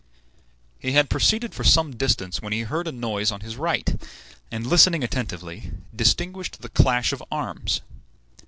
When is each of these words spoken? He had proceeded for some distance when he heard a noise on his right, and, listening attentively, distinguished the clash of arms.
He 0.79 0.93
had 0.93 1.11
proceeded 1.11 1.53
for 1.53 1.63
some 1.63 1.95
distance 1.95 2.41
when 2.41 2.53
he 2.53 2.61
heard 2.61 2.87
a 2.87 2.91
noise 2.91 3.31
on 3.31 3.41
his 3.41 3.55
right, 3.55 4.01
and, 4.51 4.65
listening 4.65 5.03
attentively, 5.03 5.73
distinguished 5.95 6.63
the 6.63 6.69
clash 6.69 7.13
of 7.13 7.21
arms. 7.31 7.81